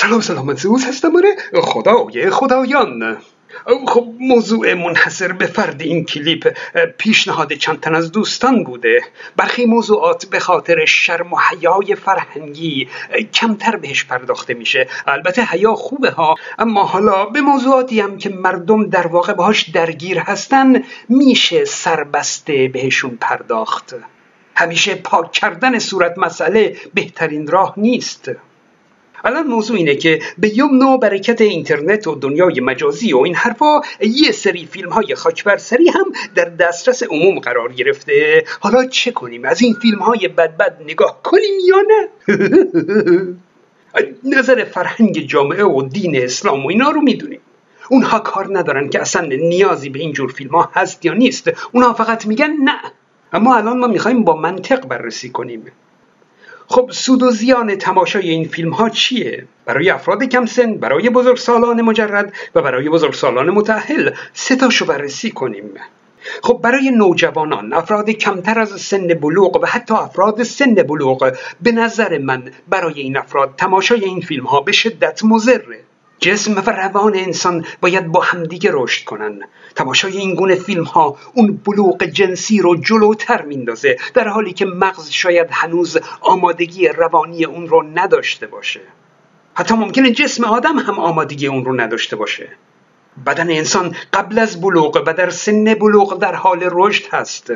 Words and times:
سلام 0.00 0.20
سلام 0.20 0.54
زوز 0.54 0.84
هستم 0.84 1.16
آره. 1.16 1.60
خدای 1.62 2.30
خدایان. 2.30 3.16
خب 3.88 4.08
موضوع 4.20 4.74
منحصر 4.74 5.32
به 5.32 5.46
فرد 5.46 5.82
این 5.82 6.04
کلیپ 6.04 6.56
پیشنهاد 6.98 7.52
چند 7.52 7.80
تن 7.80 7.94
از 7.94 8.12
دوستان 8.12 8.64
بوده. 8.64 9.02
برخی 9.36 9.66
موضوعات 9.66 10.26
به 10.26 10.38
خاطر 10.38 10.84
شرم 10.84 11.32
و 11.32 11.36
حیای 11.50 11.94
فرهنگی 11.94 12.88
کمتر 13.34 13.76
بهش 13.76 14.04
پرداخته 14.04 14.54
میشه. 14.54 14.88
البته 15.06 15.42
حیا 15.42 15.74
خوبه 15.74 16.10
ها. 16.10 16.34
اما 16.58 16.84
حالا 16.84 17.24
به 17.24 17.40
موضوعاتی 17.40 18.00
هم 18.00 18.18
که 18.18 18.28
مردم 18.28 18.88
در 18.90 19.06
واقع 19.06 19.32
باهاش 19.32 19.70
درگیر 19.70 20.18
هستن 20.18 20.82
میشه 21.08 21.64
سربسته 21.64 22.68
بهشون 22.68 23.18
پرداخت. 23.20 23.94
همیشه 24.54 24.94
پاک 24.94 25.32
کردن 25.32 25.78
صورت 25.78 26.18
مسئله 26.18 26.76
بهترین 26.94 27.46
راه 27.46 27.74
نیست. 27.76 28.30
الان 29.24 29.46
موضوع 29.46 29.76
اینه 29.76 29.94
که 29.94 30.20
به 30.38 30.58
یمن 30.58 30.82
و 30.82 30.98
برکت 30.98 31.40
اینترنت 31.40 32.06
و 32.06 32.14
دنیای 32.14 32.60
مجازی 32.60 33.12
و 33.12 33.18
این 33.18 33.34
حرفا 33.34 33.80
یه 34.00 34.32
سری 34.32 34.66
فیلم 34.66 34.90
های 34.90 35.14
خاکبرسری 35.14 35.88
هم 35.88 36.12
در 36.34 36.44
دسترس 36.44 37.02
عموم 37.02 37.38
قرار 37.38 37.72
گرفته. 37.72 38.44
حالا 38.60 38.84
چه 38.84 39.10
کنیم؟ 39.10 39.44
از 39.44 39.62
این 39.62 39.74
فیلم 39.74 39.98
های 39.98 40.28
بد 40.28 40.56
بد 40.56 40.76
نگاه 40.84 41.22
کنیم 41.22 41.54
یا 41.68 41.76
نه؟ 41.88 42.08
نظر 44.36 44.64
فرهنگ 44.64 45.18
جامعه 45.18 45.64
و 45.64 45.82
دین 45.82 46.16
اسلام 46.16 46.64
و 46.64 46.68
اینا 46.68 46.90
رو 46.90 47.00
می‌دونیم. 47.00 47.40
اونها 47.90 48.18
کار 48.18 48.58
ندارن 48.58 48.88
که 48.88 49.00
اصلا 49.00 49.26
نیازی 49.26 49.88
به 49.88 49.98
اینجور 49.98 50.32
فیلم 50.32 50.50
ها 50.50 50.70
هست 50.74 51.04
یا 51.04 51.14
نیست. 51.14 51.50
اونها 51.72 51.92
فقط 51.92 52.26
میگن 52.26 52.50
نه. 52.64 52.80
اما 53.32 53.56
الان 53.56 53.78
ما 53.78 53.86
می‌خوایم 53.86 54.24
با 54.24 54.36
منطق 54.36 54.86
بررسی 54.86 55.30
کنیم. 55.30 55.64
خب 56.70 56.90
سود 56.92 57.22
و 57.22 57.30
زیان 57.30 57.76
تماشای 57.76 58.30
این 58.30 58.48
فیلم 58.48 58.70
ها 58.70 58.88
چیه؟ 58.88 59.44
برای 59.64 59.90
افراد 59.90 60.24
کم 60.24 60.46
سن، 60.46 60.74
برای 60.74 61.10
بزرگسالان 61.10 61.82
مجرد 61.82 62.32
و 62.54 62.62
برای 62.62 62.88
بزرگسالان 62.88 63.50
متأهل 63.50 64.10
سه 64.32 64.56
تاشو 64.56 64.86
بررسی 64.86 65.30
کنیم. 65.30 65.70
خب 66.42 66.60
برای 66.62 66.90
نوجوانان 66.90 67.72
افراد 67.72 68.10
کمتر 68.10 68.58
از 68.58 68.80
سن 68.80 69.06
بلوغ 69.06 69.62
و 69.62 69.66
حتی 69.66 69.94
افراد 69.94 70.42
سن 70.42 70.74
بلوغ 70.74 71.36
به 71.62 71.72
نظر 71.72 72.18
من 72.18 72.50
برای 72.68 73.00
این 73.00 73.16
افراد 73.16 73.54
تماشای 73.56 74.04
این 74.04 74.20
فیلم 74.20 74.44
ها 74.44 74.60
به 74.60 74.72
شدت 74.72 75.24
مضره 75.24 75.80
جسم 76.18 76.56
و 76.56 76.70
روان 76.70 77.16
انسان 77.16 77.66
باید 77.80 78.06
با 78.06 78.20
همدیگه 78.20 78.70
رشد 78.72 79.04
کنن. 79.04 79.40
تماشای 79.74 80.16
این 80.16 80.34
گونه 80.34 80.54
فیلم 80.54 80.84
ها 80.84 81.16
اون 81.34 81.60
بلوغ 81.66 82.04
جنسی 82.04 82.60
رو 82.60 82.76
جلوتر 82.76 83.42
میندازه 83.42 83.96
در 84.14 84.28
حالی 84.28 84.52
که 84.52 84.66
مغز 84.66 85.10
شاید 85.10 85.48
هنوز 85.50 85.98
آمادگی 86.20 86.88
روانی 86.88 87.44
اون 87.44 87.68
رو 87.68 87.82
نداشته 87.94 88.46
باشه. 88.46 88.80
حتی 89.54 89.74
ممکنه 89.74 90.10
جسم 90.10 90.44
آدم 90.44 90.78
هم 90.78 90.98
آمادگی 90.98 91.46
اون 91.46 91.64
رو 91.64 91.80
نداشته 91.80 92.16
باشه. 92.16 92.48
بدن 93.26 93.50
انسان 93.50 93.96
قبل 94.12 94.38
از 94.38 94.60
بلوغ 94.60 95.02
و 95.06 95.12
در 95.12 95.30
سن 95.30 95.74
بلوغ 95.74 96.18
در 96.18 96.34
حال 96.34 96.68
رشد 96.72 97.04
هست. 97.12 97.52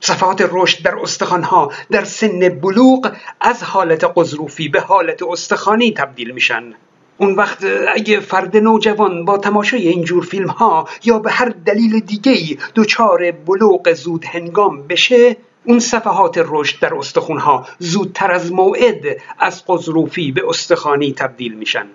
صفحات 0.00 0.48
رشد 0.52 0.84
در 0.84 0.96
استخوانها 0.96 1.72
در 1.90 2.04
سن 2.04 2.48
بلوغ 2.48 3.12
از 3.40 3.62
حالت 3.62 4.04
قضروفی 4.16 4.68
به 4.68 4.80
حالت 4.80 5.22
استخوانی 5.22 5.92
تبدیل 5.92 6.30
میشن. 6.30 6.74
اون 7.18 7.34
وقت 7.34 7.64
اگه 7.94 8.20
فرد 8.20 8.56
نوجوان 8.56 9.24
با 9.24 9.38
تماشای 9.38 9.88
اینجور 9.88 10.24
فیلم 10.24 10.48
ها 10.48 10.88
یا 11.04 11.18
به 11.18 11.30
هر 11.30 11.54
دلیل 11.66 12.00
دیگه 12.00 12.58
دچار 12.74 13.30
بلوغ 13.30 13.92
زود 13.92 14.24
هنگام 14.24 14.86
بشه 14.86 15.36
اون 15.64 15.78
صفحات 15.78 16.44
رشد 16.48 16.80
در 16.80 16.92
ها 17.38 17.66
زودتر 17.78 18.32
از 18.32 18.52
موعد 18.52 19.04
از 19.38 19.64
قضروفی 19.66 20.32
به 20.32 20.48
استخوانی 20.48 21.12
تبدیل 21.12 21.54
میشن. 21.54 21.86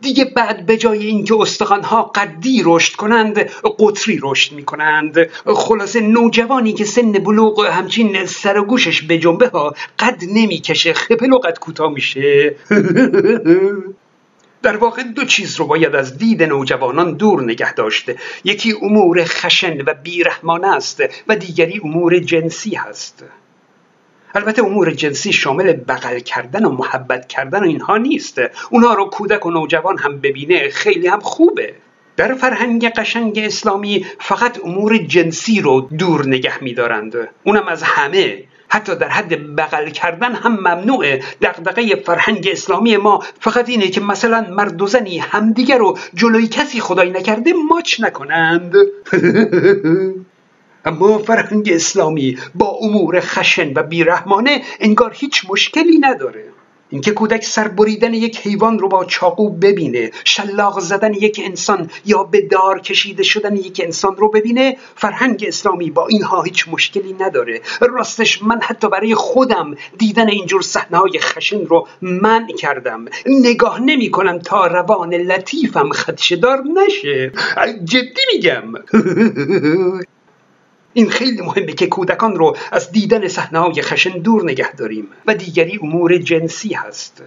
دیگه 0.00 0.24
بعد 0.24 0.66
به 0.66 0.76
جای 0.76 1.06
اینکه 1.06 1.34
ها 1.84 2.02
قدی 2.02 2.62
رشد 2.64 2.96
کنند 2.96 3.38
قطری 3.78 4.20
رشد 4.22 4.52
می‌کنند. 4.52 5.18
خلاصه 5.46 6.00
نوجوانی 6.00 6.72
که 6.72 6.84
سن 6.84 7.12
بلوغ 7.12 7.66
همچین 7.66 8.26
سر 8.26 8.58
و 8.58 8.64
گوشش 8.64 9.02
به 9.02 9.18
جنبه 9.18 9.48
ها 9.48 9.74
قد 9.98 10.22
نمی‌کشه 10.28 10.92
خپل 10.92 11.32
و 11.32 11.38
قد 11.38 11.58
کوتاه 11.58 11.92
میشه. 11.92 12.54
در 14.64 14.76
واقع 14.76 15.02
دو 15.02 15.24
چیز 15.24 15.56
رو 15.56 15.66
باید 15.66 15.94
از 15.94 16.18
دید 16.18 16.42
نوجوانان 16.42 17.12
دور 17.12 17.42
نگه 17.42 17.74
داشته. 17.74 18.16
یکی 18.44 18.74
امور 18.82 19.24
خشن 19.24 19.80
و 19.80 19.94
بیرحمانه 20.02 20.76
است 20.76 21.02
و 21.28 21.36
دیگری 21.36 21.80
امور 21.84 22.18
جنسی 22.18 22.74
هست. 22.74 23.24
البته 24.34 24.62
امور 24.64 24.90
جنسی 24.90 25.32
شامل 25.32 25.72
بغل 25.72 26.18
کردن 26.18 26.64
و 26.64 26.70
محبت 26.70 27.28
کردن 27.28 27.60
و 27.60 27.66
اینها 27.66 27.96
نیست. 27.96 28.40
اونها 28.70 28.94
رو 28.94 29.04
کودک 29.04 29.46
و 29.46 29.50
نوجوان 29.50 29.98
هم 29.98 30.20
ببینه 30.20 30.68
خیلی 30.68 31.08
هم 31.08 31.20
خوبه. 31.20 31.74
در 32.16 32.34
فرهنگ 32.34 32.88
قشنگ 32.88 33.38
اسلامی 33.38 34.06
فقط 34.20 34.60
امور 34.64 34.98
جنسی 34.98 35.60
رو 35.60 35.80
دور 35.80 36.26
نگه 36.26 36.64
میدارند. 36.64 37.28
اونم 37.44 37.68
از 37.68 37.82
همه. 37.82 38.44
حتی 38.74 38.96
در 38.96 39.08
حد 39.08 39.56
بغل 39.56 39.90
کردن 39.90 40.34
هم 40.34 40.52
ممنوعه. 40.52 41.22
دغدغه 41.42 41.96
فرهنگ 41.96 42.48
اسلامی 42.52 42.96
ما 42.96 43.22
فقط 43.40 43.68
اینه 43.68 43.88
که 43.88 44.00
مثلا 44.00 44.46
مرد 44.50 44.82
و 44.82 44.86
زنی 44.86 45.18
همدیگه 45.18 45.76
رو 45.76 45.98
جلوی 46.14 46.46
کسی 46.46 46.80
خدایی 46.80 47.10
نکرده 47.10 47.52
ماچ 47.70 48.00
نکنند. 48.00 48.74
اما 50.84 51.18
فرهنگ 51.18 51.70
اسلامی 51.72 52.38
با 52.54 52.78
امور 52.80 53.20
خشن 53.20 53.72
و 53.74 53.82
بیرحمانه 53.82 54.62
انگار 54.80 55.12
هیچ 55.14 55.44
مشکلی 55.48 55.98
نداره. 55.98 56.53
اینکه 56.94 57.12
کودک 57.12 57.44
سر 57.44 57.68
بریدن 57.68 58.14
یک 58.14 58.38
حیوان 58.38 58.78
رو 58.78 58.88
با 58.88 59.04
چاقو 59.04 59.50
ببینه 59.50 60.10
شلاق 60.24 60.80
زدن 60.80 61.14
یک 61.14 61.40
انسان 61.44 61.90
یا 62.04 62.22
به 62.22 62.40
دار 62.40 62.80
کشیده 62.80 63.22
شدن 63.22 63.56
یک 63.56 63.80
انسان 63.84 64.16
رو 64.16 64.28
ببینه 64.28 64.76
فرهنگ 64.96 65.44
اسلامی 65.48 65.90
با 65.90 66.06
اینها 66.06 66.42
هیچ 66.42 66.68
مشکلی 66.68 67.12
نداره. 67.12 67.60
راستش 67.80 68.42
من 68.42 68.60
حتی 68.62 68.88
برای 68.88 69.14
خودم 69.14 69.74
دیدن 69.98 70.28
اینجور 70.28 70.62
صحنه 70.62 70.98
های 70.98 71.18
خشن 71.18 71.66
رو 71.66 71.88
منع 72.02 72.52
کردم. 72.58 73.04
نگاه 73.26 73.80
نمی 73.80 74.10
کنم 74.10 74.38
تا 74.38 74.66
روان 74.66 75.14
لطیفم 75.14 75.90
خدشدار 75.90 76.62
نشه. 76.74 77.32
جدی 77.84 78.20
میگم. 78.34 78.72
این 80.94 81.10
خیلی 81.10 81.40
مهمه 81.40 81.72
که 81.72 81.86
کودکان 81.86 82.36
رو 82.36 82.56
از 82.72 82.92
دیدن 82.92 83.28
صحنه‌های 83.28 83.82
خشن 83.82 84.18
دور 84.18 84.44
نگه 84.44 84.72
داریم. 84.72 85.06
و 85.26 85.34
دیگری 85.34 85.78
امور 85.82 86.18
جنسی 86.18 86.72
هست. 86.72 87.22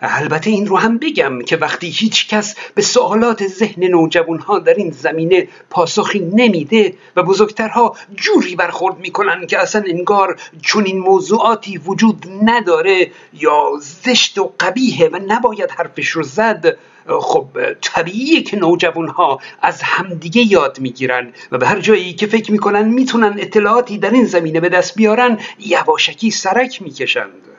البته 0.00 0.50
این 0.50 0.66
رو 0.66 0.76
هم 0.76 0.98
بگم 0.98 1.42
که 1.42 1.56
وقتی 1.56 1.90
هیچ 1.90 2.28
کس 2.28 2.54
به 2.74 2.82
سوالات 2.82 3.46
ذهن 3.46 3.84
نوجوان 3.84 4.38
ها 4.38 4.58
در 4.58 4.74
این 4.74 4.90
زمینه 4.90 5.48
پاسخی 5.70 6.18
نمیده 6.18 6.94
و 7.16 7.22
بزرگترها 7.22 7.96
جوری 8.14 8.56
برخورد 8.56 8.98
می‌کنن 8.98 9.46
که 9.46 9.58
اصلا 9.58 9.82
انگار 9.86 10.40
چون 10.62 10.84
این 10.84 10.98
موضوعاتی 10.98 11.78
وجود 11.78 12.26
نداره 12.42 13.10
یا 13.32 13.72
زشت 13.80 14.38
و 14.38 14.52
قبیهه 14.60 15.08
و 15.12 15.20
نباید 15.26 15.70
حرفش 15.70 16.08
رو 16.08 16.22
زد 16.22 16.76
خب 17.20 17.46
طبیعیه 17.82 18.42
که 18.42 18.56
نوجوان 18.56 19.08
ها 19.08 19.40
از 19.62 19.82
همدیگه 19.82 20.42
یاد 20.42 20.80
می‌گیرن 20.80 21.32
و 21.52 21.58
به 21.58 21.66
هر 21.66 21.80
جایی 21.80 22.14
که 22.14 22.26
فکر 22.26 22.52
می‌کنن 22.52 22.88
می‌تونن 22.88 23.34
اطلاعاتی 23.38 23.98
در 23.98 24.10
این 24.10 24.24
زمینه 24.24 24.60
به 24.60 24.68
دست 24.68 24.94
بیارن 24.94 25.38
یواشکی 25.58 26.30
سرک 26.30 26.82
می‌کشند. 26.82 27.55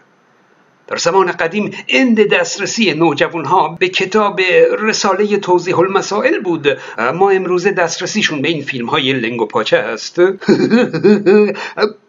در 0.87 0.97
زمان 0.97 1.31
قدیم 1.31 1.71
اند 1.89 2.33
دسترسی 2.33 2.93
نوجوان 2.93 3.45
ها 3.45 3.67
به 3.79 3.89
کتاب 3.89 4.41
رساله 4.79 5.37
توضیح 5.37 5.79
المسائل 5.79 6.39
بود. 6.39 6.67
ما 7.13 7.29
امروز 7.29 7.67
دسترسیشون 7.67 8.41
به 8.41 8.47
این 8.47 8.61
فیلم 8.61 8.85
های 8.85 9.13
لنگ 9.13 9.41
و 9.41 9.45
پاچه 9.45 9.77
است. 9.77 10.19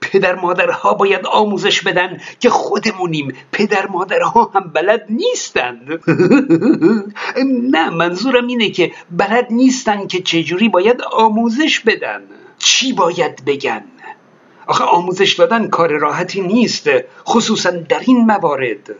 پدر 0.00 0.34
مادرها 0.34 0.94
باید 0.94 1.27
آموزش 1.27 1.83
بدن 1.83 2.21
که 2.41 2.50
خودمونیم 2.50 3.33
پدر 3.53 3.87
مادرها 3.87 4.50
هم 4.55 4.71
بلد 4.75 5.06
نیستند. 5.10 6.01
نه 7.74 7.91
منظورم 7.91 8.47
اینه 8.47 8.71
که 8.71 8.92
بلد 9.10 9.47
نیستن 9.51 10.07
که 10.07 10.22
چجوری 10.22 10.69
باید 10.69 11.03
آموزش 11.13 11.81
بدن. 11.81 12.21
چی 12.59 12.92
باید 12.92 13.45
بگن؟ 13.45 13.84
آخه 14.68 14.84
آموزش 14.84 15.32
دادن 15.32 15.68
کار 15.68 15.98
راحتی 15.98 16.41
نیست 16.41 16.88
خصوصا 17.26 17.70
در 17.70 18.00
این 18.00 18.26
موارد. 18.26 18.97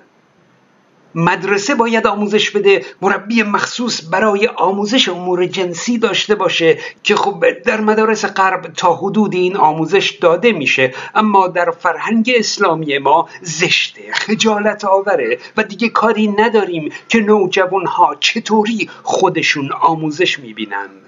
مدرسه 1.15 1.75
باید 1.75 2.07
آموزش 2.07 2.51
بده 2.51 2.85
مربی 3.03 3.43
مخصوص 3.43 4.03
برای 4.11 4.47
آموزش 4.47 5.09
امور 5.09 5.47
جنسی 5.47 5.99
داشته 5.99 6.35
باشه 6.35 6.79
که 7.03 7.17
خب 7.17 7.45
در 7.65 7.81
مدارس 7.81 8.25
غرب 8.25 8.73
تا 8.77 8.95
حدود 8.95 9.35
این 9.35 9.57
آموزش 9.57 10.11
داده 10.11 10.53
میشه 10.53 10.95
اما 11.15 11.49
در 11.49 11.71
فرهنگ 11.71 12.33
اسلامی 12.37 12.99
ما 12.99 13.29
زشته 13.43 14.03
خجالت 14.13 14.85
آوره 14.85 15.39
و 15.57 15.63
دیگه 15.63 15.89
کاری 15.89 16.29
نداریم 16.29 16.93
که 17.09 17.19
نوجوان 17.21 17.87
ها 17.87 18.17
چطوری 18.21 18.91
خودشون 19.03 19.73
آموزش 19.73 20.39
می‌بینند 20.39 21.08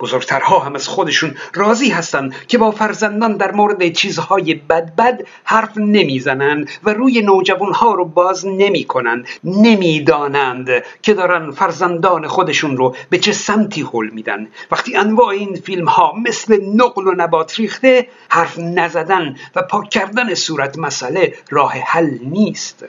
بزرگترها 0.00 0.58
هم 0.58 0.74
از 0.74 0.88
خودشون 0.88 1.34
راضی 1.54 1.88
هستند 1.88 2.34
که 2.46 2.58
با 2.58 2.70
فرزندان 2.70 3.36
در 3.36 3.52
مورد 3.52 3.92
چیزهای 3.92 4.54
بد 4.54 4.96
بد 4.96 5.26
حرف 5.44 5.76
نمی‌زنند 5.76 6.70
و 6.84 6.90
روی 6.90 7.20
نوجوانها 7.20 7.94
رو 7.94 8.04
باز 8.04 8.46
نمی‌کنند 8.46 9.28
نمی‌دانند 9.44 10.68
که 11.02 11.14
دارن 11.14 11.50
فرزندان 11.50 12.26
خودشون 12.26 12.76
رو 12.76 12.94
به 13.10 13.18
چه 13.18 13.32
سمتی 13.32 13.82
حل 13.82 14.10
میدن 14.12 14.48
وقتی 14.70 14.96
انواع 14.96 15.28
این 15.28 15.54
فیلم 15.54 15.88
ها 15.88 16.12
مثل 16.26 16.64
نقل 16.74 17.06
و 17.06 17.14
نبات 17.16 17.58
ریخته 17.58 18.08
حرف 18.28 18.58
نزدن 18.58 19.36
و 19.56 19.62
پاک 19.62 19.90
کردن 19.90 20.34
صورت 20.34 20.78
مسئله 20.78 21.34
راه 21.50 21.72
حل 21.72 22.18
نیست 22.22 22.84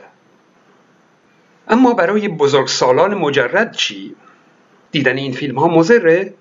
اما 1.67 1.93
برای 1.93 2.27
بزرگسالان 2.27 3.13
مجرد 3.13 3.75
چی؟ 3.75 4.15
دیدن 4.91 5.17
این 5.17 5.31
فیلم 5.31 5.59
ها 5.59 5.67
مزره؟ 5.67 6.33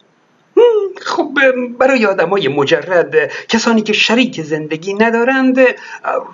خب 1.02 1.30
برای 1.78 2.06
آدمای 2.06 2.48
مجرد 2.48 3.32
کسانی 3.48 3.82
که 3.82 3.92
شریک 3.92 4.42
زندگی 4.42 4.94
ندارند 4.94 5.58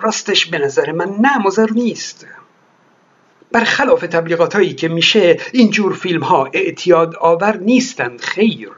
راستش 0.01 0.45
به 0.45 0.57
نظر 0.57 0.91
من 0.91 1.15
نه 1.21 1.37
مزر 1.37 1.67
نیست. 1.71 2.27
برخلاف 3.51 4.01
تبلیغات 4.01 4.55
هایی 4.55 4.73
که 4.73 4.87
میشه 4.87 5.39
اینجور 5.53 5.93
فیلم 5.93 6.23
ها 6.23 6.49
اعتیاد 6.53 7.15
آور 7.15 7.57
نیستند. 7.57 8.21
خیر. 8.21 8.69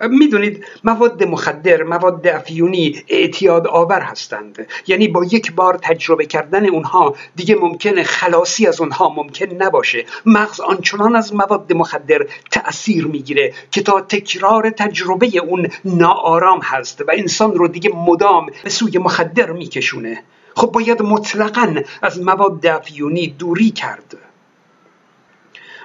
می‌دونید 0.00 0.64
مواد 0.84 1.24
مخدر 1.24 1.82
مواد 1.82 2.26
افیونی 2.26 3.02
اعتیاد 3.08 3.66
آور 3.66 4.00
هستند. 4.00 4.66
یعنی 4.86 5.08
با 5.08 5.24
یک 5.24 5.52
بار 5.52 5.78
تجربه 5.82 6.26
کردن 6.26 6.66
اونها 6.66 7.14
دیگه 7.36 7.54
ممکنه 7.54 8.02
خلاصی 8.02 8.66
از 8.66 8.80
اونها 8.80 9.08
ممکن 9.08 9.46
نباشه. 9.46 10.04
مغز 10.26 10.60
آنچنان 10.60 11.16
از 11.16 11.34
مواد 11.34 11.72
مخدر 11.72 12.26
تأثیر 12.50 13.06
می‌گیره 13.06 13.52
که 13.70 13.82
تا 13.82 14.00
تکرار 14.00 14.70
تجربه 14.70 15.38
اون 15.38 15.68
ناآرام 15.84 16.60
هست 16.62 17.00
و 17.00 17.10
انسان 17.12 17.54
رو 17.54 17.68
دیگه 17.68 17.90
مدام 17.94 18.46
به 18.64 18.70
سوی 18.70 18.98
مخدر 18.98 19.52
میکشونه. 19.52 20.22
خب 20.54 20.66
باید 20.66 21.02
مطلقا 21.02 21.74
از 22.02 22.20
مواد 22.20 22.66
افیونی 22.66 23.26
دوری 23.26 23.70
کرد. 23.70 24.16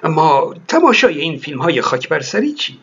اما 0.03 0.55
تماشای 0.67 1.21
این 1.21 1.37
فیلم 1.37 1.61
های 1.61 1.81
خاک 1.81 2.09
برسری 2.09 2.53
چی؟ 2.53 2.79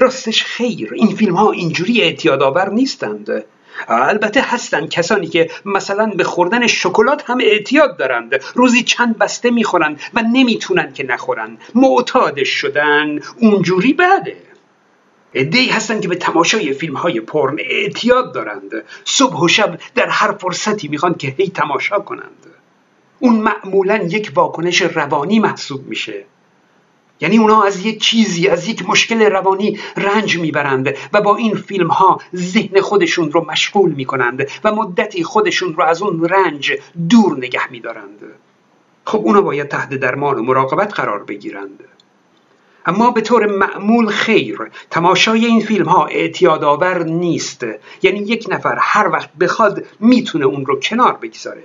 راستش 0.00 0.44
خیر 0.44 0.90
این 0.94 1.16
فیلم 1.16 1.34
ها 1.34 1.50
اینجوری 1.50 2.02
اعتیاد 2.02 2.42
آور 2.42 2.70
نیستند. 2.70 3.44
البته 3.88 4.40
هستند 4.40 4.88
کسانی 4.88 5.26
که 5.26 5.50
مثلا 5.64 6.06
به 6.06 6.24
خوردن 6.24 6.66
شکلات 6.66 7.30
هم 7.30 7.38
اعتیاد 7.40 7.96
دارند. 7.96 8.42
روزی 8.54 8.82
چند 8.82 9.18
بسته 9.18 9.50
می‌خورند 9.50 10.00
و 10.14 10.22
نمی‌تونند 10.32 10.94
که 10.94 11.04
نخورند 11.04 11.58
معتادش 11.74 12.48
شدن 12.48 13.18
اونجوری 13.40 13.92
بده 13.92 14.36
ادهی 15.34 15.68
هستند 15.68 16.00
که 16.00 16.08
به 16.08 16.16
تماشای 16.16 16.72
فیلم 16.72 16.96
های 16.96 17.20
پرن 17.20 17.56
اعتیاد 17.58 18.34
دارند. 18.34 18.70
صبح 19.04 19.40
و 19.40 19.48
شب 19.48 19.78
در 19.94 20.08
هر 20.08 20.32
فرصتی 20.32 20.88
می‌خوان 20.88 21.14
که 21.14 21.34
هی 21.38 21.48
تماشا 21.48 21.98
کنند. 21.98 22.46
اون 23.20 23.34
معمولا 23.34 23.96
یک 23.96 24.32
واکنش 24.34 24.82
روانی 24.82 25.38
محسوب 25.38 25.86
میشه. 25.86 26.24
یعنی 27.20 27.38
اونا 27.38 27.62
از 27.62 27.86
یک 27.86 28.00
چیزی 28.00 28.48
از 28.48 28.68
یک 28.68 28.88
مشکل 28.88 29.22
روانی 29.22 29.78
رنج 29.96 30.38
می‌برند 30.38 30.96
و 31.12 31.20
با 31.20 31.36
این 31.36 31.54
فیلم 31.54 31.88
ها 31.88 32.20
ذهن 32.34 32.80
خودشون 32.80 33.32
رو 33.32 33.44
مشغول 33.50 33.92
می‌کنند 33.92 34.48
و 34.64 34.74
مدتی 34.74 35.24
خودشون 35.24 35.74
رو 35.74 35.84
از 35.84 36.02
اون 36.02 36.28
رنج 36.28 36.72
دور 37.10 37.36
نگه 37.36 37.70
میدارند. 37.70 38.20
خب 39.04 39.18
اونا 39.18 39.40
باید 39.40 39.68
تحت 39.68 39.94
درمان 39.94 40.38
و 40.38 40.42
مراقبت 40.42 40.94
قرار 40.94 41.24
بگیرند. 41.24 41.80
اما 42.86 43.10
به 43.10 43.20
طور 43.20 43.46
معمول 43.46 44.06
خیر 44.06 44.58
تماشای 44.90 45.44
این 45.44 45.60
فیلم 45.60 45.88
ها 45.88 46.06
اعتیاد 46.06 46.64
آور 46.64 47.02
نیست. 47.02 47.66
یعنی 48.02 48.18
یک 48.18 48.46
نفر 48.48 48.78
هر 48.80 49.08
وقت 49.08 49.34
بخواد 49.34 49.86
می‌تونه 50.00 50.44
اون 50.44 50.66
رو 50.66 50.80
کنار 50.80 51.12
بگذاره. 51.12 51.62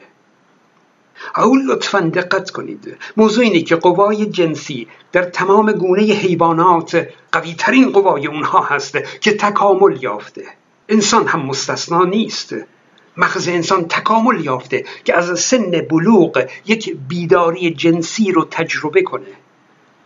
او 1.38 1.56
لطفا 1.56 2.00
دقت 2.00 2.50
کنید. 2.50 2.98
موضوع 3.18 3.44
اینه 3.44 3.62
که 3.62 3.76
قوای 3.76 4.26
جنسی 4.26 4.88
در 5.12 5.24
تمام 5.24 5.72
گونه 5.72 6.02
حیوانات 6.02 7.08
قوی 7.32 7.54
ترین 7.54 7.92
قوای 7.92 8.28
اونها 8.28 8.62
هست 8.62 8.98
که 9.22 9.34
تکامل 9.34 10.04
یافته. 10.04 10.46
انسان 10.90 11.28
هم 11.28 11.46
مستثنا 11.46 12.04
نیست. 12.04 12.56
مغز 13.18 13.48
انسان 13.48 13.88
تکامل 13.88 14.46
یافته 14.46 14.86
که 15.04 15.18
از 15.18 15.40
سن 15.40 15.72
بلوغ 15.90 16.46
یک 16.66 16.98
بیداری 17.08 17.74
جنسی 17.74 18.32
رو 18.32 18.48
تجربه 18.52 19.02
کنه. 19.02 19.28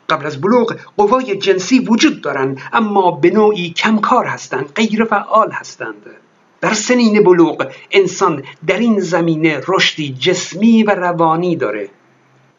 قبل 0.09 0.25
از 0.25 0.41
بلوغ 0.41 0.75
قوای 0.97 1.35
جنسی 1.35 1.79
وجود 1.79 2.21
دارند 2.21 2.61
اما 2.73 3.11
به 3.11 3.29
نوعی 3.29 3.69
کمکار 3.69 4.25
هستند 4.25 4.71
غیر 4.75 5.05
فعال 5.05 5.51
هستند. 5.51 6.24
در 6.61 6.73
سنین 6.73 7.23
بلوغ 7.23 7.67
انسان 7.91 8.43
در 8.67 8.79
این 8.79 8.99
زمینه 8.99 9.61
رشدی 9.67 10.15
جسمی 10.19 10.83
و 10.83 10.91
روانی 10.91 11.55
داره 11.55 11.89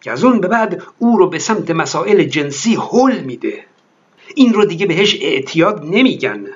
که 0.01 0.13
از 0.13 0.25
اون 0.25 0.41
به 0.41 0.49
بعد 0.49 0.83
او 0.99 1.19
رو 1.19 1.29
به 1.29 1.39
سمت 1.39 1.71
مسائل 1.71 2.25
جنسی 2.25 2.79
حل 2.93 3.21
میده. 3.21 3.65
این 4.35 4.55
رو 4.55 4.65
دیگه 4.65 4.87
بهش 4.87 5.19
اعتیاد 5.21 5.85
نمیگن. 5.85 6.47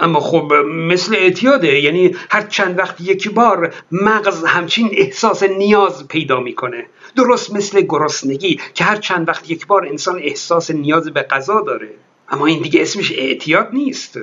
اما 0.00 0.20
خب 0.20 0.52
مثل 0.64 1.14
اعتیاده 1.14 1.80
یعنی 1.80 2.16
هر 2.30 2.42
چند 2.42 2.78
وقت 2.78 3.00
یک 3.00 3.30
بار 3.30 3.74
مغز 3.92 4.44
همچین 4.44 4.90
احساس 4.92 5.42
نیاز 5.42 6.08
پیدا 6.08 6.40
می‌کنه. 6.40 6.86
درست 7.16 7.52
مثل 7.52 7.80
گرسنگی 7.80 8.60
که 8.74 8.84
هر 8.84 8.96
چند 8.96 9.28
وقت 9.28 9.50
یک 9.50 9.66
بار 9.66 9.86
انسان 9.86 10.18
احساس 10.22 10.70
نیاز 10.70 11.08
به 11.08 11.22
غذا 11.22 11.60
داره. 11.60 11.90
اما 12.28 12.46
این 12.46 12.62
دیگه 12.62 12.82
اسمش 12.82 13.12
اعتیاد 13.12 13.68
نیست. 13.72 14.18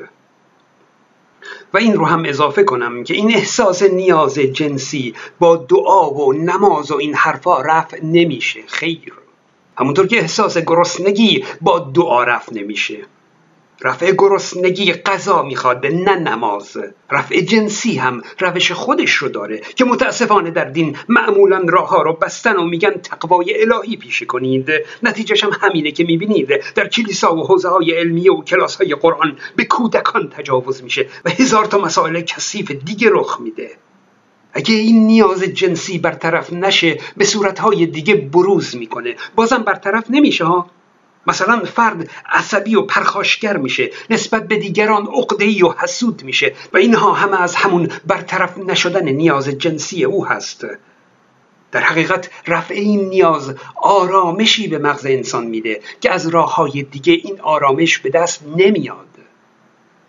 و 1.74 1.78
این 1.78 1.94
رو 1.94 2.06
هم 2.06 2.24
اضافه 2.26 2.64
کنم 2.64 3.04
که 3.04 3.14
این 3.14 3.36
احساس 3.36 3.84
نیاز 3.84 4.40
جنسی 4.40 5.14
با 5.40 5.56
دعا 5.56 6.10
و 6.10 6.34
نماز 6.34 6.92
و 6.92 6.96
این 6.96 7.14
حرفا 7.14 7.62
رفع 7.62 8.04
نمیشه. 8.04 8.60
خیر. 8.68 9.14
همونطور 9.78 10.08
که 10.08 10.20
احساس 10.20 10.58
گرسنگی 10.58 11.44
با 11.62 11.80
دعا 11.80 12.24
رفع 12.24 12.54
نمیشه. 12.54 12.98
رفع 13.82 14.12
گرسنگی 14.12 14.94
قضا 14.94 15.44
می‌خواد 15.44 15.86
نه 15.86 16.16
نماز. 16.16 16.78
رفع 17.12 17.42
جنسی 17.42 17.96
هم 17.96 18.22
روش 18.40 18.72
خودش 18.72 19.12
رو 19.12 19.30
داره 19.30 19.62
که 19.76 19.86
متاسفانه 19.86 20.52
در 20.52 20.66
دین 20.66 20.98
معمولا 21.10 21.62
راه 21.68 21.90
ها 21.90 22.02
رو 22.02 22.14
بستن 22.14 22.56
و 22.56 22.66
میگن 22.66 22.92
تقوای 22.92 23.62
الهی 23.62 23.98
پیشه 23.98 24.26
کنید. 24.26 24.70
نتیجهش 25.04 25.44
هم 25.44 25.52
همینه 25.62 25.92
که 25.92 26.04
می‌بینید. 26.04 26.50
در 26.76 26.88
کلیسا 26.88 27.36
و 27.36 27.48
حوزه 27.48 27.70
های 27.70 27.92
علمیه 27.92 28.32
و 28.32 28.44
کلاس 28.44 28.76
های 28.76 28.96
قرآن 28.96 29.38
به 29.56 29.66
کودکان 29.66 30.30
تجاوز 30.30 30.84
میشه 30.84 31.08
و 31.26 31.30
هزار 31.30 31.66
تا 31.66 31.78
مسائل 31.78 32.22
کثیف 32.22 32.72
دیگه 32.72 33.10
رخ 33.12 33.42
میده. 33.42 33.70
اگه 34.54 34.76
این 34.76 35.08
نیاز 35.08 35.44
جنسی 35.44 35.98
برطرف 35.98 36.54
نشه 36.54 36.98
به 37.18 37.26
صورتهای 37.26 37.86
دیگه 37.86 38.16
بروز 38.16 38.76
می‌کنه. 38.76 39.16
بازم 39.36 39.58
برطرف 39.58 40.06
نمیشه 40.10 40.46
ها؟ 40.46 40.70
مثلا 41.28 41.60
فرد 41.66 42.10
عصبی 42.32 42.76
و 42.76 42.82
پرخاشگر 42.82 43.58
میشه 43.58 43.92
نسبت 44.10 44.48
به 44.48 44.58
دیگران 44.58 45.08
عقده‌ای 45.08 45.64
و 45.64 45.74
حسود 45.78 46.24
میشه 46.24 46.54
و 46.74 46.78
اینها 46.78 47.14
همه 47.14 47.42
از 47.42 47.56
همون 47.56 47.92
برطرف 48.08 48.58
نشدن 48.58 49.10
نیاز 49.10 49.50
جنسی 49.50 50.04
او 50.04 50.26
هست. 50.26 50.66
در 51.72 51.82
حقیقت 51.82 52.30
رفع 52.48 52.74
این 52.74 53.10
نیاز 53.10 53.56
آرامشی 53.76 54.68
به 54.68 54.78
مغز 54.78 55.06
انسان 55.06 55.46
میده 55.46 55.82
که 56.02 56.12
از 56.12 56.28
راه 56.28 56.56
های 56.56 56.84
دیگه 56.84 57.14
این 57.14 57.42
آرامش 57.42 57.98
به 57.98 58.10
دست 58.10 58.44
نمیاد. 58.58 59.08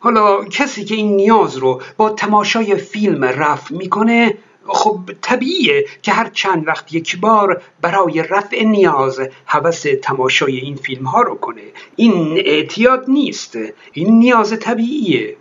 حالا 0.01 0.45
کسی 0.45 0.85
که 0.85 0.95
این 0.95 1.17
نیاز 1.17 1.57
رو 1.57 1.83
با 1.97 2.11
تماشای 2.11 2.77
فیلم 2.77 3.25
رفع 3.25 3.75
می‌کنه 3.75 4.35
خب 4.69 5.01
طبیعیه 5.23 5.87
که 6.03 6.13
هر 6.13 6.29
چند 6.29 6.69
وقت 6.69 6.95
یک 6.95 7.21
بار 7.21 7.63
برای 7.81 8.23
رفع 8.23 8.65
نیاز 8.65 9.21
هوس 9.47 9.85
تماشای 10.03 10.57
این 10.57 10.77
فیلم 10.77 11.05
ها 11.05 11.23
رو 11.23 11.35
کنه. 11.35 11.63
این 11.97 12.43
اعتیاد 12.45 13.05
نیست. 13.09 13.59
این 13.93 14.19
نیاز 14.19 14.59
طبیعیه. 14.59 15.37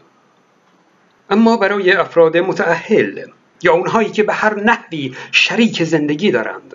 اما 1.29 1.57
برای 1.57 1.91
افراد 1.91 2.37
متعهل 2.37 3.25
یا 3.63 3.73
اونهایی 3.73 4.09
که 4.09 4.23
به 4.23 4.33
هر 4.33 4.59
نحوی 4.63 5.15
شریک 5.31 5.83
زندگی 5.83 6.31
دارند 6.31 6.73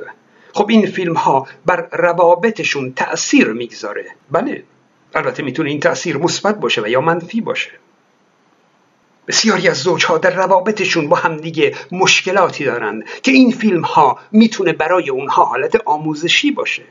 خب 0.55 0.67
این 0.69 0.87
فیلم 0.87 1.15
ها 1.15 1.47
بر 1.67 1.89
روابطشون 1.93 2.93
تأثیر 2.93 3.49
می‌گذاره. 3.49 4.07
بله 4.31 4.63
البته 5.15 5.43
می‌تونه 5.43 5.71
این 5.71 5.81
تأثیر 5.81 6.17
مثبت 6.17 6.61
باشه 6.61 6.83
و 6.83 6.89
یا 6.89 7.01
منفی 7.01 7.41
باشه. 7.41 7.71
بسیاری 9.31 9.69
از 9.69 9.77
زوجها 9.77 10.19
در 10.19 10.31
روابطشون 10.31 11.09
با 11.09 11.17
همدیگه 11.17 11.75
مشکلاتی 11.93 12.65
دارند 12.65 13.05
که 13.23 13.33
این 13.33 13.51
فیلم 13.51 13.81
ها 13.81 14.19
می‌تونه 14.33 14.73
برای 14.73 15.11
اونها 15.11 15.45
حالت 15.45 15.77
آموزشی 15.85 16.51
باشه. 16.51 16.83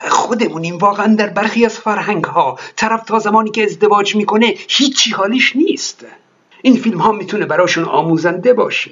خودمونیم 0.00 0.78
واقعا 0.78 1.14
در 1.14 1.26
برخی 1.26 1.64
از 1.64 1.78
فرهنگ 1.78 2.24
ها 2.24 2.58
طرف 2.76 3.04
تا 3.04 3.18
زمانی 3.18 3.50
که 3.50 3.64
ازدواج 3.64 4.16
می‌کنه 4.16 4.54
هیچی 4.68 5.10
حالیش 5.10 5.56
نیست. 5.56 6.06
این 6.62 6.76
فیلم 6.76 6.98
ها 6.98 7.12
می‌تونه 7.12 7.46
براشون 7.46 7.84
آموزنده 7.84 8.52
باشه. 8.52 8.90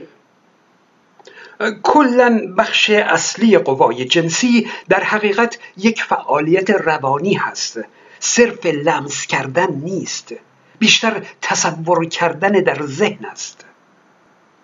کلا 1.83 2.55
بخش 2.59 2.91
اصلی 2.91 3.59
قوای 3.59 4.05
جنسی 4.05 4.69
در 4.89 5.05
حقیقت 5.05 5.59
یک 5.77 6.03
فعالیت 6.03 6.71
روانی 6.71 7.35
هست. 7.35 7.79
صرف 8.21 8.67
لمس 8.67 9.27
کردن 9.27 9.73
نیست. 9.73 10.35
بیشتر 10.79 11.23
تصور 11.43 12.05
کردن 12.05 12.53
در 12.53 12.87
ذهن 12.87 13.25
است. 13.25 13.65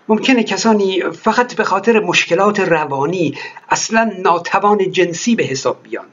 ممکنه 0.09 0.43
کسانی 0.43 1.03
فقط 1.03 1.55
به 1.55 1.65
خاطر 1.65 2.01
مشکلات 2.01 2.61
روانی 2.61 3.39
اصلا 3.69 4.13
ناتوان 4.19 4.93
جنسی 4.93 5.37
به 5.37 5.43
حساب 5.43 5.83
بیان. 5.83 6.07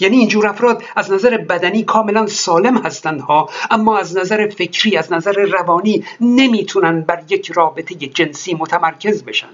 یعنی 0.00 0.16
اینجور 0.16 0.46
افراد 0.46 0.84
از 0.96 1.12
نظر 1.12 1.38
بدنی 1.38 1.84
کاملا 1.84 2.26
سالم 2.26 2.76
هستند 2.76 3.20
ها 3.20 3.48
اما 3.70 3.98
از 3.98 4.16
نظر 4.16 4.48
فکری 4.48 4.96
از 4.96 5.12
نظر 5.12 5.32
روانی 5.32 6.04
نمی‌تونن 6.20 7.00
بر 7.00 7.22
یک 7.28 7.50
رابطه 7.50 7.94
جنسی 7.94 8.54
متمرکز 8.54 9.24
بشن. 9.24 9.48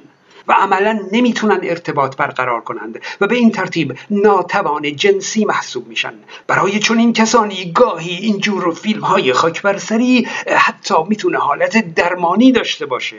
و 0.49 0.53
عملا 0.53 1.00
نمی‌تونن 1.12 1.61
ارتباط 1.62 2.17
برقرار 2.17 2.61
کنند 2.61 3.00
و 3.21 3.26
به 3.26 3.35
این 3.35 3.50
ترتیب 3.50 3.99
ناتوان 4.11 4.97
جنسی 4.97 5.45
محسوب 5.45 5.88
میشن. 5.88 6.15
برای 6.47 6.79
چون 6.79 6.99
این 6.99 7.12
کسانی 7.12 7.73
گاهی 7.73 8.17
اینجور 8.17 8.75
فیلم 8.75 9.00
های 9.00 9.33
خاک 9.33 9.62
برسری 9.62 10.29
حتی 10.57 10.95
می‌تونه 11.09 11.38
حالت 11.38 11.95
درمانی 11.95 12.53
داشته 12.53 12.87
باشه. 12.87 13.17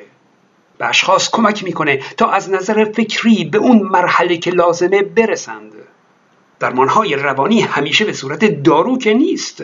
به 0.77 0.85
اشخاص 0.85 1.29
کمک 1.29 1.63
می‌کنه 1.63 2.01
تا 2.17 2.29
از 2.29 2.49
نظر 2.49 2.85
فکری 2.85 3.45
به 3.45 3.57
اون 3.57 3.77
مرحله 3.77 4.37
که 4.37 4.51
لازمه 4.51 5.01
برسند. 5.01 5.73
درمانهای 6.59 7.15
روانی 7.15 7.61
همیشه 7.61 8.05
به 8.05 8.13
صورت 8.13 8.45
دارو 8.63 8.97
که 8.97 9.13
نیست. 9.13 9.63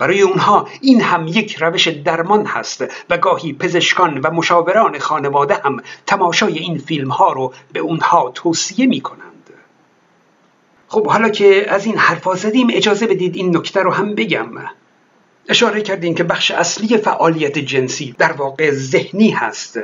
برای 0.00 0.20
اونها 0.20 0.68
این 0.80 1.00
هم 1.00 1.28
یک 1.28 1.56
روش 1.56 1.88
درمان 1.88 2.46
هست 2.46 2.84
و 3.10 3.18
گاهی 3.18 3.52
پزشکان 3.52 4.20
و 4.20 4.30
مشاوران 4.30 4.98
خانواده 4.98 5.54
هم 5.54 5.82
تماشای 6.06 6.58
این 6.58 6.78
فیلم 6.78 7.08
ها 7.08 7.32
رو 7.32 7.52
به 7.72 7.80
اونها 7.80 8.30
توصیه 8.34 8.86
می 8.86 9.00
کنند. 9.00 9.50
خب 10.88 11.06
حالا 11.06 11.28
که 11.28 11.66
از 11.68 11.86
این 11.86 11.98
حرفا 11.98 12.34
زدیم 12.34 12.68
اجازه 12.70 13.06
بدید 13.06 13.36
این 13.36 13.56
نکته 13.56 13.82
رو 13.82 13.92
هم 13.92 14.14
بگم 14.14 14.48
اشاره 15.48 15.82
کردیم 15.82 16.14
که 16.14 16.24
بخش 16.24 16.50
اصلی 16.50 16.96
فعالیت 16.96 17.58
جنسی 17.58 18.14
در 18.18 18.32
واقع 18.32 18.70
ذهنی 18.70 19.30
هست 19.30 19.78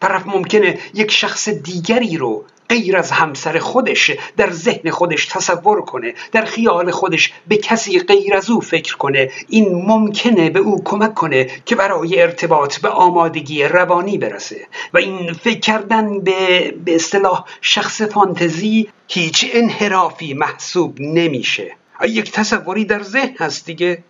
طرف 0.00 0.26
ممکنه 0.26 0.78
یک 0.94 1.10
شخص 1.10 1.48
دیگری 1.48 2.16
رو 2.16 2.44
غیر 2.68 2.96
از 2.96 3.10
همسر 3.10 3.58
خودش 3.58 4.10
در 4.36 4.50
ذهن 4.50 4.90
خودش 4.90 5.26
تصور 5.26 5.82
کنه 5.82 6.14
در 6.32 6.44
خیال 6.44 6.90
خودش 6.90 7.32
به 7.48 7.56
کسی 7.56 7.98
غیر 7.98 8.34
از 8.34 8.50
او 8.50 8.60
فکر 8.60 8.96
کنه. 8.96 9.30
این 9.48 9.74
ممکنه 9.86 10.50
به 10.50 10.58
او 10.58 10.84
کمک 10.84 11.14
کنه 11.14 11.48
که 11.66 11.76
برای 11.76 12.22
ارتباط 12.22 12.78
به 12.78 12.88
آمادگی 12.88 13.64
روانی 13.64 14.18
برسه. 14.18 14.66
و 14.94 14.98
این 14.98 15.32
فکر 15.32 15.60
کردن 15.60 16.20
به 16.20 16.70
به 16.84 16.94
اصطلاح 16.94 17.44
شخص 17.60 18.02
فانتزی 18.02 18.88
هیچ 19.08 19.46
انحرافی 19.52 20.34
محسوب 20.34 21.00
نمیشه. 21.00 21.76
یک 22.08 22.32
تصوری 22.32 22.84
در 22.84 23.02
ذهن 23.02 23.36
هست 23.38 23.66
دیگه. 23.66 24.04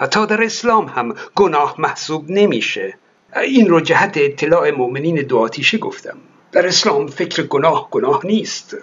حتی 0.00 0.26
در 0.26 0.42
اسلام 0.42 0.86
هم 0.86 1.14
گناه 1.34 1.74
محسوب 1.78 2.30
نمیشه. 2.30 2.98
این 3.42 3.68
رو 3.68 3.80
جهت 3.80 4.12
اطلاع 4.16 4.70
مؤمنین 4.70 5.14
دو 5.14 5.38
آتیشه 5.38 5.78
گفتم. 5.78 6.18
در 6.52 6.66
اسلام 6.66 7.06
فکر 7.06 7.42
گناه 7.42 7.88
گناه 7.90 8.20
نیست 8.24 8.76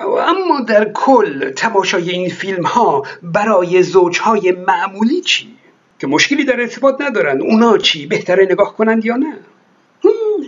اما 0.00 0.60
در 0.60 0.92
کل 0.92 1.50
تماشای 1.50 2.10
این 2.10 2.30
فیلم 2.30 2.62
ها 2.62 3.02
برای 3.22 3.82
زوجهای 3.82 4.52
معمولی 4.52 5.20
چی؟ 5.20 5.56
که 5.98 6.06
مشکلی 6.06 6.44
در 6.44 6.60
ارتباط 6.60 7.00
ندارن 7.00 7.40
اونا 7.42 7.78
چی؟ 7.78 8.06
بهتره 8.06 8.44
نگاه 8.44 8.76
کنند 8.76 9.04
یا 9.04 9.16
نه؟ 9.16 9.38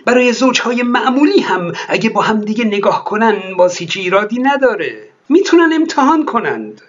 برای 0.07 0.33
زوجهای 0.33 0.83
معمولی 0.83 1.41
هم 1.41 1.73
اگه 1.89 2.11
با 2.11 2.21
هم 2.21 2.41
دیگه 2.41 2.65
نگاه 2.65 3.05
کنن 3.05 3.57
باز 3.57 3.77
هیچ 3.77 3.97
ایرادی 3.97 4.39
نداره 4.39 5.09
می‌تونن 5.29 5.73
امتحان 5.73 6.25
کنند 6.25 6.83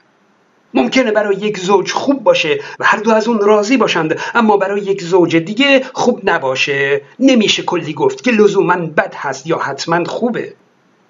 ممکنه 0.74 1.12
برای 1.12 1.36
یک 1.36 1.58
زوج 1.60 1.92
خوب 1.92 2.24
باشه 2.24 2.60
و 2.80 2.86
هر 2.86 2.98
دو 2.98 3.12
از 3.12 3.28
اون 3.28 3.40
راضی 3.40 3.78
باشند 3.78 4.20
اما 4.36 4.58
برای 4.58 4.82
یک 4.82 5.02
زوج 5.02 5.36
دیگه 5.36 5.86
خوب 5.94 6.22
نباشه. 6.24 7.02
نمیشه 7.20 7.64
کلی 7.64 7.94
گفت 7.94 8.24
که 8.24 8.32
لزوما 8.32 8.76
بد 8.76 9.14
هست 9.18 9.48
یا 9.48 9.58
حتما 9.58 10.04
خوبه. 10.04 10.54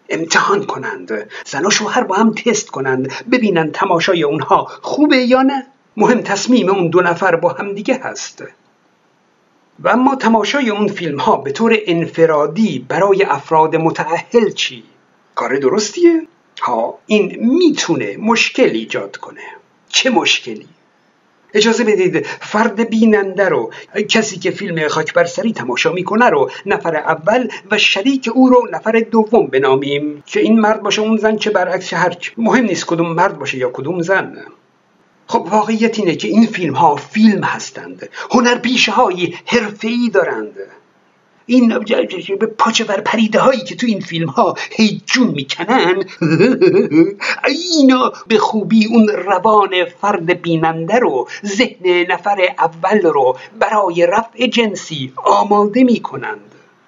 امتحان 0.10 0.66
کنند. 0.66 1.30
زن 1.46 1.66
و 1.66 1.70
شوهر 1.70 2.04
با 2.04 2.16
هم 2.16 2.34
تست 2.34 2.70
کنند. 2.70 3.12
ببینند 3.32 3.72
تماشای 3.72 4.24
اونها 4.24 4.68
خوبه 4.82 5.18
یا 5.18 5.42
نه. 5.42 5.66
مهم 5.98 6.22
تصمیم 6.22 6.70
اون 6.70 6.90
دو 6.90 7.02
نفر 7.02 7.36
با 7.36 7.50
هم 7.50 7.74
دیگه 7.74 8.00
هست. 8.04 8.44
و 9.80 9.90
اما 9.90 10.16
تماشای 10.16 10.70
اون 10.70 10.88
فیلم 10.88 11.20
ها 11.20 11.36
به 11.36 11.52
طور 11.52 11.78
انفرادی 11.88 12.86
برای 12.90 13.24
افراد 13.24 13.76
متعهل 13.76 14.52
چی؟ 14.52 14.84
کار 15.36 15.56
درستیه؟ 15.56 16.28
ها 16.60 16.98
این 17.08 17.38
می‌تونه 17.40 18.18
مشکل 18.18 18.70
ایجاد 18.70 19.18
کنه. 19.18 19.42
چه 19.90 20.10
مشکلی؟ 20.10 20.68
اجازه 21.54 21.84
بدید 21.84 22.26
فرد 22.26 22.90
بیننده 22.90 23.50
رو 23.50 23.72
کسی 24.10 24.40
که 24.40 24.52
فیلم 24.52 24.88
خاک 24.88 25.14
بر 25.14 25.26
سری 25.26 25.54
تماشا 25.54 25.92
می‌کنه 25.92 26.30
رو 26.30 26.52
نفر 26.66 26.96
اول 26.96 27.48
و 27.72 27.78
شریک 27.78 28.30
او 28.34 28.50
رو 28.50 28.68
نفر 28.72 28.92
دوم 29.12 29.48
بنامیم. 29.48 30.24
که 30.26 30.40
این 30.40 30.60
مرد 30.60 30.82
باشه 30.82 31.02
اون 31.02 31.18
زن 31.18 31.38
چه 31.38 31.50
برعکس 31.50 31.94
هر 31.94 32.18
مهم 32.38 32.66
نیست 32.66 32.86
کدوم 32.86 33.14
مرد 33.14 33.40
باشه 33.40 33.58
یا 33.58 33.70
کدوم 33.70 34.02
زن. 34.02 34.38
خب 35.28 35.48
واقعیت 35.52 36.00
اینه 36.00 36.16
که 36.16 36.28
این 36.28 36.46
فیلم 36.46 36.74
ها 36.74 36.96
فیلم 36.96 37.44
هستند. 37.44 38.10
هنر 38.32 38.58
پیشه 38.58 38.92
های 38.92 39.34
حرفه‌ای 39.46 40.10
دارند. 40.14 40.54
این 41.50 41.74
پاچه 42.58 42.84
بر 42.84 43.02
پریده 43.02 43.40
هایی 43.40 43.60
که 43.60 43.76
تو 43.76 43.88
این 43.88 44.00
فیلم 44.00 44.30
ها 44.30 44.56
هی 44.72 45.02
جون 45.06 45.28
می‌کنن 45.28 45.96
اینا 47.78 48.14
به 48.28 48.38
خوبی 48.38 48.86
اون 48.86 49.08
روان 49.08 49.86
فرد 50.02 50.42
بیننده 50.42 51.00
رو 51.00 51.28
ذهن 51.46 52.06
نفر 52.10 52.38
اول 52.60 53.02
رو 53.02 53.38
برای 53.60 54.06
رفع 54.06 54.48
جنسی 54.48 55.14
آماده 55.26 55.84
می‌کنند. 55.84 56.40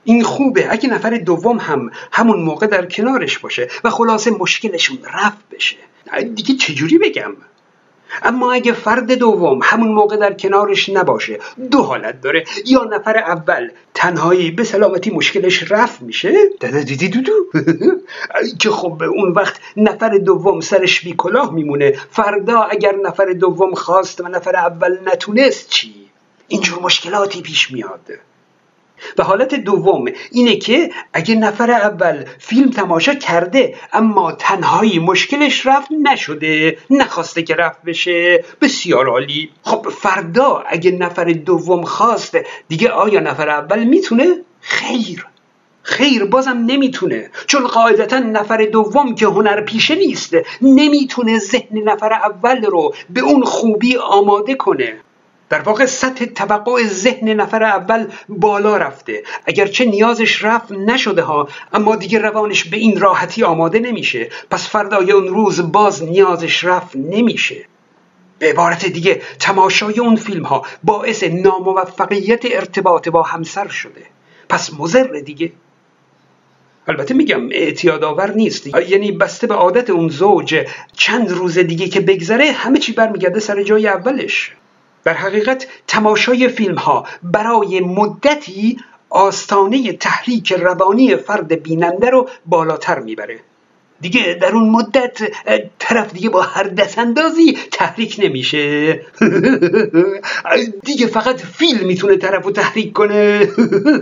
این 0.03 0.23
خوبه 0.23 0.67
اگه 0.69 0.89
نفر 0.89 1.09
دوم 1.17 1.57
هم 1.57 1.89
همون 2.11 2.39
موقع 2.39 2.67
در 2.67 2.85
کنارش 2.85 3.39
باشه 3.39 3.67
و 3.83 3.89
خلاصه 3.89 4.31
مشکلشون 4.31 4.97
رفع 5.13 5.55
بشه. 5.55 5.75
دیگه 6.35 6.55
چجوری 6.55 6.97
بگم؟ 6.97 7.31
اما 8.23 8.53
اگه 8.53 8.73
فرد 8.73 9.11
دوم 9.11 9.59
همون 9.63 9.91
موقع 9.91 10.17
در 10.17 10.33
کنارش 10.33 10.89
نباشه 10.89 11.39
دو 11.71 11.83
حالت 11.83 12.21
داره. 12.21 12.43
یا 12.65 12.83
نفر 12.83 13.17
اول 13.17 13.71
تنهایی 13.93 14.51
به 14.51 14.63
سلامتی 14.63 15.11
مشکلش 15.11 15.71
رفت 15.71 16.01
میشه. 16.01 16.33
دیدی 16.85 17.07
دو 17.09 17.21
دو 17.21 17.33
که 18.59 18.69
خب 18.69 19.03
اون 19.03 19.31
وقت 19.31 19.59
نفر 19.77 20.17
دوم 20.17 20.59
سرش 20.59 21.01
بی 21.01 21.13
کلاه 21.17 21.53
میمونه. 21.53 21.93
فردا 22.11 22.61
اگر 22.61 22.95
نفر 23.03 23.25
دوم 23.25 23.73
خواست 23.73 24.21
و 24.21 24.27
نفر 24.27 24.55
اول 24.55 24.97
نتونست 25.05 25.69
چی؟ 25.69 25.93
اینجور 26.47 26.79
مشکلاتی 26.79 27.41
پیش 27.41 27.71
میاد. 27.71 28.09
و 29.17 29.23
حالت 29.23 29.55
دوم. 29.55 30.05
اینه 30.31 30.55
که 30.55 30.91
اگه 31.13 31.35
نفر 31.35 31.71
اول 31.71 32.25
فیلم 32.39 32.69
تماشا 32.69 33.13
کرده 33.13 33.75
اما 33.93 34.31
تنهایی 34.31 34.99
مشکلش 34.99 35.65
رفت 35.65 35.87
نشده 36.03 36.77
نخواسته 36.89 37.43
که 37.43 37.55
رفت 37.55 37.81
بشه. 37.85 38.43
بسیار 38.61 39.09
عالی. 39.09 39.49
خب 39.63 39.87
فردا 39.89 40.63
اگه 40.67 40.91
نفر 40.91 41.23
دوم 41.23 41.83
خواست 41.83 42.37
دیگه 42.67 42.89
آیا 42.89 43.19
نفر 43.19 43.49
اول 43.49 43.83
می‌تونه؟ 43.83 44.25
خیر. 44.61 45.25
خیر 45.83 46.25
بازم 46.25 46.57
نمی‌تونه. 46.67 47.29
چون 47.47 47.67
قاعدتا 47.67 48.19
نفر 48.19 48.65
دوم 48.65 49.15
که 49.15 49.25
هنر 49.25 49.61
پیشه 49.61 49.95
نیست. 49.95 50.33
نمی‌تونه 50.61 51.39
ذهن 51.39 51.77
نفر 51.85 52.13
اول 52.13 52.65
رو 52.65 52.93
به 53.09 53.21
اون 53.21 53.43
خوبی 53.43 53.97
آماده 53.97 54.55
کنه. 54.55 54.97
در 55.51 55.61
واقع 55.61 55.85
سطح 55.85 56.25
توقع 56.25 56.83
ذهن 56.83 57.29
نفر 57.29 57.63
اول 57.63 58.07
بالا 58.29 58.77
رفته. 58.77 59.23
اگرچه 59.45 59.85
نیازش 59.85 60.43
رفت 60.43 60.71
نشده 60.71 61.21
ها 61.21 61.47
اما 61.73 61.95
دیگه 61.95 62.19
روانش 62.19 62.63
به 62.63 62.77
این 62.77 62.99
راحتی 62.99 63.43
آماده 63.43 63.79
نمیشه. 63.79 64.29
پس 64.49 64.69
فردای 64.69 65.11
اون 65.11 65.27
روز 65.27 65.71
باز 65.71 66.03
نیازش 66.03 66.63
رفت 66.63 66.95
نمیشه. 66.95 67.65
به 68.39 68.49
عبارت 68.49 68.85
دیگه 68.85 69.21
تماشای 69.39 69.99
اون 69.99 70.15
فیلم 70.15 70.43
ها 70.43 70.65
باعث 70.83 71.23
ناموفقیت 71.23 72.41
ارتباط 72.45 73.09
با 73.09 73.23
همسر 73.23 73.67
شده. 73.67 74.01
پس 74.49 74.73
مزر 74.79 75.21
دیگه. 75.25 75.51
البته 76.87 77.13
میگم 77.13 77.49
اعتیاد 77.51 78.03
آور 78.03 78.31
نیست. 78.33 78.67
یعنی 78.67 79.11
بسته 79.11 79.47
به 79.47 79.53
عادت 79.53 79.89
اون 79.89 80.09
زوج 80.09 80.65
چند 80.93 81.31
روز 81.31 81.57
دیگه 81.57 81.87
که 81.87 81.99
بگذره 81.99 82.51
همه 82.51 82.79
چی 82.79 82.91
برمیگرده 82.91 83.39
سر 83.39 83.63
جای 83.63 83.87
اولش. 83.87 84.51
در 85.03 85.13
حقیقت 85.13 85.67
تماشای 85.87 86.47
فیلم 86.47 86.75
ها 86.75 87.05
برای 87.23 87.79
مدتی 87.79 88.77
آستانه 89.09 89.93
تحریک 89.93 90.53
روانی 90.53 91.15
فرد 91.15 91.63
بیننده 91.63 92.09
رو 92.09 92.29
بالاتر 92.45 92.99
می‌بره. 92.99 93.39
دیگه 94.01 94.37
در 94.41 94.51
اون 94.55 94.69
مدت 94.69 95.19
طرف 95.79 96.13
دیگه 96.13 96.29
با 96.29 96.41
هر 96.41 96.63
دست 96.63 96.99
اندازی 96.99 97.57
تحریک 97.71 98.15
نمیشه. 98.19 98.93
دیگه 100.85 101.07
فقط 101.07 101.41
فیلم 101.41 101.87
می‌تونه 101.87 102.17
طرف 102.17 102.45
رو 102.45 102.51
تحریک 102.51 102.93
کنه. 102.93 103.47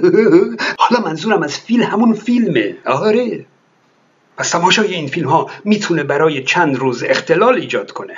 حالا 0.80 1.02
منظورم 1.06 1.44
از 1.44 1.60
فیلم 1.60 1.84
همون 1.84 2.14
فیلمه. 2.14 2.78
آره. 2.86 3.46
از 4.38 4.52
تماشای 4.52 4.94
این 4.96 5.08
فیلم 5.08 5.28
ها 5.30 5.50
می‌تونه 5.66 6.04
برای 6.04 6.44
چند 6.44 6.78
روز 6.78 7.04
اختلال 7.04 7.56
ایجاد 7.56 7.92
کنه. 7.92 8.14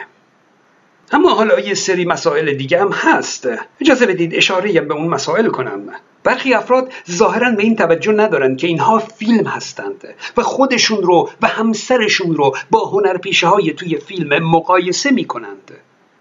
اما 1.11 1.29
حالا 1.29 1.59
یه 1.59 1.73
سری 1.73 2.05
مسائل 2.05 2.53
دیگه 2.53 2.81
هم 2.81 2.91
هست. 2.91 3.49
اجازه 3.81 4.05
بدید 4.05 4.35
اشاره 4.35 4.81
به 4.81 4.93
اون 4.93 5.07
مسائل 5.07 5.47
کنم. 5.47 5.81
برخی 6.23 6.53
افراد 6.53 6.93
ظاهرا 7.11 7.51
به 7.51 7.63
این 7.63 7.75
توجه 7.75 8.11
ندارند 8.11 8.57
که 8.57 8.67
اینها 8.67 8.99
فیلم 8.99 9.47
هستند 9.47 10.03
و 10.37 10.43
خودشون 10.43 11.03
رو 11.03 11.29
و 11.41 11.47
همسرشون 11.47 12.35
رو 12.35 12.55
با 12.69 12.85
هنرپیشه 12.85 13.47
های 13.47 13.73
توی 13.73 13.97
فیلم 13.97 14.43
مقایسه 14.43 15.11
می‌کنند. 15.11 15.71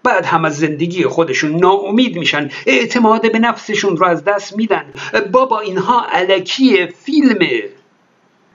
بعد 0.03 0.25
هم 0.25 0.45
از 0.45 0.57
زندگی 0.57 1.05
خودشون 1.05 1.57
ناامید 1.57 2.19
میشن 2.19 2.51
اعتماد 2.67 3.33
به 3.33 3.39
نفسشون 3.39 3.97
رو 3.97 4.07
از 4.07 4.25
دست 4.25 4.57
میدن. 4.57 4.85
بابا 5.33 5.61
اینها 5.61 6.07
علکی 6.13 6.87
فیلمه. 6.87 7.63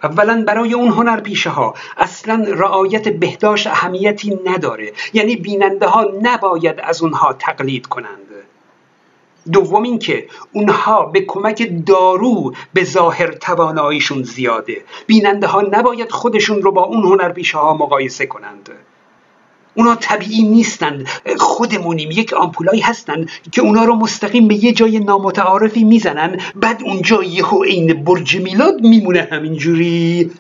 اولا 0.04 0.44
برای 0.48 0.74
اون 0.74 0.88
هنرپیشه 0.88 1.50
ها 1.50 1.74
اصلا 1.98 2.46
رعایت 2.48 3.08
بهداشت 3.08 3.68
اهمیتی 3.68 4.40
نداره 4.46 4.94
یعنی 5.14 5.36
بیننده 5.36 5.88
ها 5.88 6.06
نباید 6.22 6.80
از 6.80 7.02
اونها 7.02 7.34
تقلید 7.34 7.86
کنند. 7.86 8.20
دوم 9.52 9.84
اینکه 9.84 10.28
اونها 10.52 11.06
به 11.06 11.22
کمک 11.22 11.72
دارو 11.86 12.54
به 12.74 12.84
ظاهر 12.84 13.32
تواناییشون 13.32 14.24
زیاده. 14.24 14.84
بیننده 15.08 15.48
ها 15.48 15.62
نباید 15.62 16.12
خودشون 16.12 16.62
رو 16.62 16.72
با 16.72 16.84
اون 16.84 17.04
هنرپیشه 17.04 17.58
ها 17.58 17.74
مقایسه 17.74 18.26
کنند. 18.26 18.70
اونا 19.76 19.96
طبیعی 19.96 20.44
نیستند 20.44 21.08
خودمونیم. 21.38 22.12
یک 22.12 22.34
آمپولایی 22.34 22.82
هستند 22.82 23.30
که 23.52 23.62
اونا 23.62 23.84
رو 23.84 23.96
مستقیم 23.96 24.48
به 24.48 24.64
یه 24.64 24.74
جای 24.74 25.00
نامتعارفی 25.00 25.84
می‌زنن. 25.84 26.40
بعد 26.56 26.82
اونجا 26.86 27.24
یهو 27.24 27.64
عین 27.64 28.04
برج 28.04 28.38
میلاد 28.38 28.82
میمونه 28.82 29.28
همینجوری. 29.32 30.32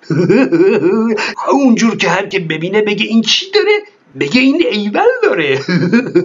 اونجور 1.51 1.98
که 1.98 2.10
هر 2.10 2.25
که 2.25 2.39
ببینه 2.39 2.82
بگه 2.82 3.06
این 3.06 3.22
چی 3.22 3.46
داره؟ 3.51 3.82
بگه 4.20 4.42
این 4.42 4.63
ایول 4.72 5.08
داره. 5.24 5.60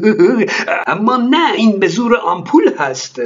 اما 0.86 1.16
نه 1.16 1.52
این 1.52 1.78
به 1.78 1.88
زور 1.88 2.16
آمپول 2.16 2.72
هست. 2.78 3.20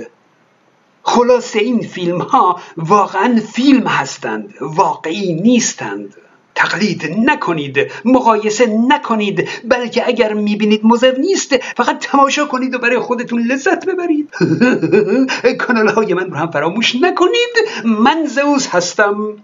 خلاصه 1.02 1.58
این 1.58 1.80
فیلم 1.80 2.18
ها 2.18 2.60
واقعا 2.76 3.40
فیلم 3.52 3.86
هستند. 3.86 4.54
واقعی 4.60 5.34
نیستند. 5.34 6.14
تقلید 6.54 7.16
نکنید 7.18 7.92
مقایسه 8.04 8.66
نکنید 8.88 9.48
بلکه 9.64 10.08
اگر 10.08 10.32
می‌بینید 10.32 10.80
مزر 10.84 11.14
نیست 11.18 11.56
فقط 11.56 11.98
تماشا 11.98 12.46
کنید 12.46 12.74
و 12.74 12.78
برای 12.78 12.98
خودتون 12.98 13.42
لذت 13.42 13.86
ببرید. 13.86 14.30
کانال 15.66 15.88
های 15.88 16.14
من 16.14 16.30
رو 16.30 16.36
هم 16.36 16.50
فراموش 16.50 16.94
نکنید. 16.94 17.54
من 17.84 18.26
زوز 18.26 18.66
هستم. 18.66 19.36